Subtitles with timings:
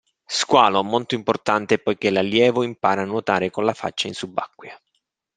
[0.25, 4.75] Squalo: molto importante poiché l'allievo impara a nuotare con la faccia in subacquea.